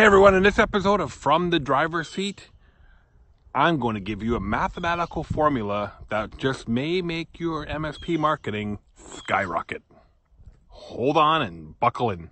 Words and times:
Hey 0.00 0.06
everyone, 0.06 0.34
in 0.34 0.42
this 0.44 0.58
episode 0.58 0.98
of 1.02 1.12
From 1.12 1.50
the 1.50 1.60
Driver's 1.60 2.08
Seat, 2.08 2.48
I'm 3.54 3.78
going 3.78 3.96
to 3.96 4.00
give 4.00 4.22
you 4.22 4.34
a 4.34 4.40
mathematical 4.40 5.22
formula 5.22 5.92
that 6.08 6.38
just 6.38 6.66
may 6.66 7.02
make 7.02 7.38
your 7.38 7.66
MSP 7.66 8.18
marketing 8.18 8.78
skyrocket. 8.94 9.82
Hold 10.68 11.18
on 11.18 11.42
and 11.42 11.78
buckle 11.78 12.10
in. 12.10 12.30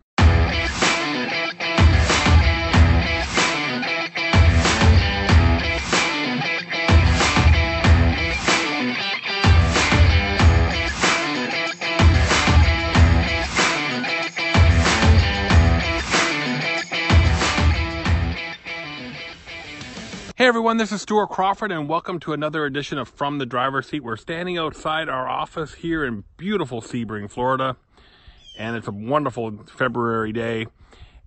Hey 20.39 20.47
everyone, 20.47 20.77
this 20.77 20.93
is 20.93 21.03
Stuart 21.03 21.31
Crawford 21.31 21.73
and 21.73 21.89
welcome 21.89 22.21
to 22.21 22.33
another 22.33 22.65
edition 22.65 22.97
of 22.97 23.09
From 23.09 23.39
the 23.39 23.45
Driver's 23.45 23.89
Seat. 23.89 24.05
We're 24.05 24.17
standing 24.17 24.57
outside 24.57 25.09
our 25.09 25.29
office 25.29 25.75
here 25.75 26.05
in 26.05 26.23
beautiful 26.37 26.81
Sebring, 26.81 27.29
Florida, 27.29 27.77
and 28.57 28.77
it's 28.77 28.87
a 28.87 28.93
wonderful 28.93 29.65
February 29.67 30.33
day. 30.33 30.69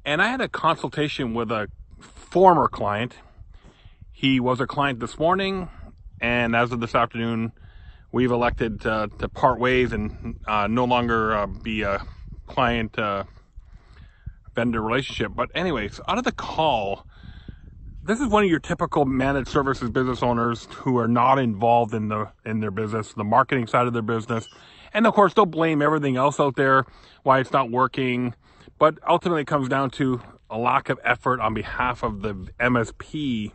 And 0.05 0.21
I 0.21 0.29
had 0.29 0.39
a 0.39 0.47
consultation 0.47 1.33
with 1.33 1.51
a 1.51 1.67
former 1.99 2.69
client. 2.69 3.15
He 4.13 4.39
was 4.39 4.61
a 4.61 4.65
client 4.65 5.01
this 5.01 5.19
morning, 5.19 5.67
and 6.21 6.55
as 6.55 6.71
of 6.71 6.79
this 6.79 6.95
afternoon, 6.95 7.51
we've 8.13 8.31
elected 8.31 8.85
uh, 8.85 9.07
to 9.19 9.27
part 9.27 9.59
ways 9.59 9.91
and 9.91 10.39
uh, 10.47 10.67
no 10.67 10.85
longer 10.85 11.35
uh, 11.35 11.47
be 11.47 11.81
a 11.81 12.01
client 12.47 12.97
uh, 12.97 13.25
vendor 14.55 14.81
relationship. 14.81 15.33
But 15.35 15.49
anyways, 15.53 15.99
out 16.07 16.17
of 16.17 16.23
the 16.23 16.31
call, 16.31 17.05
this 18.03 18.19
is 18.19 18.27
one 18.27 18.43
of 18.43 18.49
your 18.49 18.59
typical 18.59 19.05
managed 19.05 19.49
services 19.49 19.89
business 19.89 20.23
owners 20.23 20.67
who 20.71 20.97
are 20.97 21.07
not 21.07 21.37
involved 21.37 21.93
in 21.93 22.07
the 22.07 22.31
in 22.45 22.59
their 22.59 22.71
business, 22.71 23.13
the 23.13 23.23
marketing 23.23 23.67
side 23.67 23.87
of 23.87 23.93
their 23.93 24.01
business. 24.01 24.49
And 24.93 25.05
of 25.05 25.13
course, 25.13 25.33
they'll 25.33 25.45
blame 25.45 25.81
everything 25.81 26.17
else 26.17 26.39
out 26.39 26.55
there 26.55 26.85
why 27.23 27.39
it's 27.39 27.51
not 27.51 27.69
working. 27.69 28.33
But 28.79 28.95
ultimately, 29.07 29.41
it 29.43 29.47
comes 29.47 29.69
down 29.69 29.91
to 29.91 30.21
a 30.49 30.57
lack 30.57 30.89
of 30.89 30.99
effort 31.03 31.39
on 31.39 31.53
behalf 31.53 32.03
of 32.03 32.21
the 32.21 32.33
MSP 32.59 33.51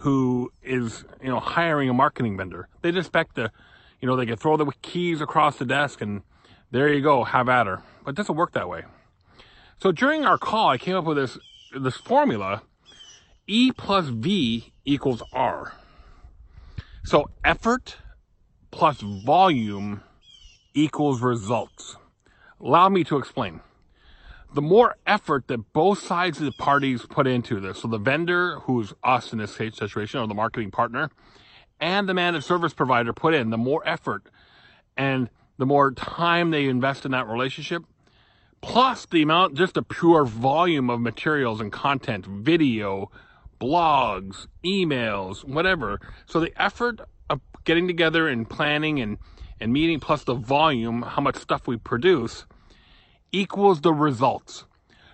who 0.00 0.52
is, 0.62 1.04
you 1.22 1.28
know, 1.28 1.40
hiring 1.40 1.88
a 1.88 1.94
marketing 1.94 2.36
vendor. 2.36 2.68
They 2.82 2.90
just 2.90 3.06
expect 3.06 3.36
to, 3.36 3.50
you 4.00 4.08
know, 4.08 4.16
they 4.16 4.26
can 4.26 4.36
throw 4.36 4.56
the 4.56 4.70
keys 4.82 5.20
across 5.20 5.56
the 5.56 5.64
desk 5.64 6.02
and 6.02 6.22
there 6.70 6.92
you 6.92 7.00
go, 7.00 7.24
have 7.24 7.48
at 7.48 7.66
her. 7.66 7.82
But 8.04 8.10
it 8.10 8.16
doesn't 8.16 8.34
work 8.34 8.52
that 8.52 8.68
way. 8.68 8.82
So 9.80 9.92
during 9.92 10.26
our 10.26 10.36
call, 10.36 10.68
I 10.68 10.78
came 10.78 10.96
up 10.96 11.04
with 11.04 11.16
this 11.16 11.38
this 11.78 11.96
formula 11.96 12.62
E 13.46 13.70
plus 13.70 14.08
V 14.08 14.72
equals 14.84 15.22
R. 15.32 15.72
So 17.04 17.30
effort 17.44 17.96
plus 18.72 19.00
volume 19.00 20.02
equals 20.74 21.22
results. 21.22 21.96
Allow 22.60 22.88
me 22.88 23.04
to 23.04 23.16
explain. 23.16 23.60
The 24.52 24.62
more 24.62 24.96
effort 25.06 25.48
that 25.48 25.72
both 25.72 26.00
sides 26.00 26.38
of 26.38 26.46
the 26.46 26.52
parties 26.52 27.06
put 27.08 27.26
into 27.26 27.60
this, 27.60 27.82
so 27.82 27.88
the 27.88 27.98
vendor, 27.98 28.60
who's 28.60 28.92
us 29.04 29.32
in 29.32 29.38
this 29.38 29.54
situation, 29.54 30.20
or 30.20 30.26
the 30.26 30.34
marketing 30.34 30.70
partner, 30.70 31.10
and 31.78 32.08
the 32.08 32.14
managed 32.14 32.46
service 32.46 32.72
provider 32.72 33.12
put 33.12 33.34
in, 33.34 33.50
the 33.50 33.58
more 33.58 33.86
effort 33.86 34.28
and 34.96 35.28
the 35.58 35.66
more 35.66 35.92
time 35.92 36.50
they 36.50 36.66
invest 36.66 37.04
in 37.04 37.12
that 37.12 37.28
relationship, 37.28 37.84
plus 38.60 39.06
the 39.06 39.22
amount, 39.22 39.54
just 39.54 39.74
the 39.74 39.82
pure 39.82 40.24
volume 40.24 40.90
of 40.90 41.00
materials 41.00 41.60
and 41.60 41.70
content, 41.70 42.26
video, 42.26 43.10
blogs, 43.58 44.46
emails, 44.64 45.44
whatever. 45.44 46.00
So 46.26 46.40
the 46.40 46.52
effort 46.60 47.00
of 47.28 47.40
getting 47.64 47.86
together 47.86 48.28
and 48.28 48.48
planning 48.48 49.00
and, 49.00 49.18
and 49.60 49.72
meeting 49.72 50.00
plus 50.00 50.24
the 50.24 50.34
volume, 50.34 51.02
how 51.02 51.22
much 51.22 51.36
stuff 51.36 51.66
we 51.66 51.76
produce, 51.76 52.46
equals 53.32 53.80
the 53.80 53.92
results. 53.92 54.64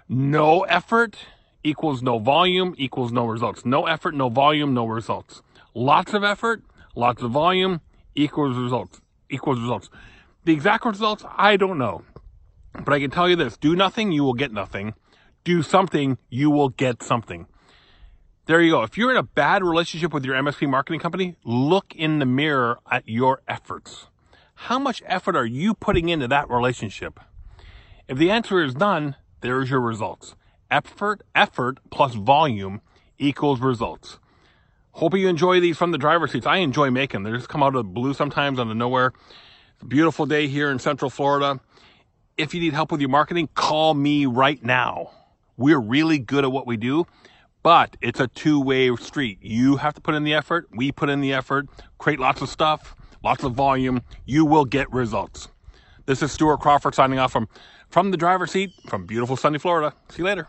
No 0.08 0.62
effort 0.62 1.16
equals 1.64 2.02
no 2.02 2.18
volume 2.18 2.74
equals 2.76 3.12
no 3.12 3.26
results. 3.26 3.64
No 3.64 3.86
effort, 3.86 4.14
no 4.14 4.28
volume, 4.28 4.74
no 4.74 4.86
results. 4.86 5.42
Lots 5.74 6.12
of 6.12 6.24
effort, 6.24 6.62
lots 6.94 7.22
of 7.22 7.30
volume 7.30 7.80
equals 8.14 8.56
results. 8.56 9.00
Equals 9.30 9.60
results. 9.60 9.88
The 10.44 10.52
exact 10.52 10.84
results, 10.84 11.24
I 11.36 11.56
don't 11.56 11.78
know. 11.78 12.02
But 12.84 12.92
I 12.94 13.00
can 13.00 13.10
tell 13.10 13.28
you 13.28 13.36
this, 13.36 13.56
do 13.56 13.76
nothing, 13.76 14.12
you 14.12 14.24
will 14.24 14.34
get 14.34 14.52
nothing. 14.52 14.94
Do 15.44 15.62
something, 15.62 16.18
you 16.28 16.50
will 16.50 16.68
get 16.68 17.02
something 17.02 17.46
there 18.46 18.60
you 18.60 18.72
go. 18.72 18.82
If 18.82 18.98
you're 18.98 19.12
in 19.12 19.16
a 19.16 19.22
bad 19.22 19.62
relationship 19.62 20.12
with 20.12 20.24
your 20.24 20.34
MSP 20.34 20.68
marketing 20.68 20.98
company, 20.98 21.36
look 21.44 21.94
in 21.94 22.18
the 22.18 22.26
mirror 22.26 22.80
at 22.90 23.08
your 23.08 23.40
efforts. 23.46 24.08
How 24.54 24.80
much 24.80 25.00
effort 25.06 25.36
are 25.36 25.46
you 25.46 25.74
putting 25.74 26.08
into 26.08 26.26
that 26.26 26.50
relationship? 26.50 27.20
If 28.08 28.18
the 28.18 28.30
answer 28.30 28.60
is 28.60 28.76
none, 28.76 29.14
there's 29.42 29.70
your 29.70 29.80
results. 29.80 30.34
Effort, 30.72 31.22
effort 31.36 31.78
plus 31.90 32.14
volume 32.14 32.80
equals 33.16 33.60
results. 33.60 34.18
Hope 34.90 35.16
you 35.16 35.28
enjoy 35.28 35.60
these 35.60 35.78
from 35.78 35.92
the 35.92 35.98
driver's 35.98 36.32
seats. 36.32 36.46
I 36.46 36.56
enjoy 36.58 36.90
making 36.90 37.22
them. 37.22 37.32
They 37.32 37.38
just 37.38 37.48
come 37.48 37.62
out 37.62 37.76
of 37.76 37.84
the 37.84 37.84
blue 37.84 38.12
sometimes 38.12 38.58
out 38.58 38.66
of 38.66 38.76
nowhere. 38.76 39.12
Beautiful 39.86 40.26
day 40.26 40.48
here 40.48 40.70
in 40.70 40.80
Central 40.80 41.10
Florida. 41.10 41.60
If 42.36 42.54
you 42.54 42.60
need 42.60 42.72
help 42.72 42.90
with 42.90 43.00
your 43.00 43.10
marketing, 43.10 43.50
call 43.54 43.94
me 43.94 44.26
right 44.26 44.62
now. 44.64 45.10
We're 45.56 45.80
really 45.80 46.18
good 46.18 46.44
at 46.44 46.50
what 46.50 46.66
we 46.66 46.76
do 46.76 47.06
but 47.62 47.96
it's 48.00 48.20
a 48.20 48.28
two-way 48.28 48.94
street. 48.96 49.38
You 49.40 49.76
have 49.76 49.94
to 49.94 50.00
put 50.00 50.14
in 50.14 50.24
the 50.24 50.34
effort. 50.34 50.68
We 50.74 50.92
put 50.92 51.08
in 51.08 51.20
the 51.20 51.32
effort. 51.32 51.68
Create 51.98 52.18
lots 52.18 52.42
of 52.42 52.48
stuff, 52.48 52.94
lots 53.22 53.44
of 53.44 53.52
volume. 53.52 54.02
You 54.24 54.44
will 54.44 54.64
get 54.64 54.92
results. 54.92 55.48
This 56.06 56.22
is 56.22 56.32
Stuart 56.32 56.58
Crawford 56.58 56.94
signing 56.94 57.18
off 57.18 57.32
from 57.32 57.48
from 57.88 58.10
the 58.10 58.16
driver's 58.16 58.50
seat 58.50 58.72
from 58.86 59.06
beautiful 59.06 59.36
sunny 59.36 59.58
Florida. 59.58 59.94
See 60.08 60.18
you 60.18 60.24
later. 60.24 60.48